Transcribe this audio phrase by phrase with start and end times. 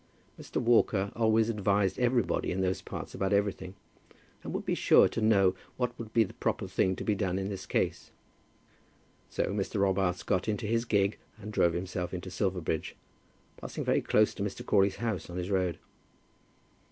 [0.39, 0.59] Mr.
[0.59, 3.75] Walker always advised everybody in those parts about everything,
[4.43, 7.37] and would be sure to know what would be the proper thing to be done
[7.37, 8.09] in this case.
[9.29, 9.79] So Mr.
[9.79, 12.95] Robarts got into his gig, and drove himself into Silverbridge,
[13.57, 14.65] passing very close to Mr.
[14.65, 15.77] Crawley's house on his road.